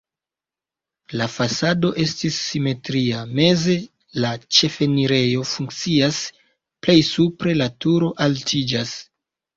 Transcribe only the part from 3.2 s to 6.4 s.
meze la ĉefenirejo funkcias,